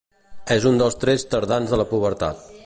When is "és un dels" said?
0.55-0.97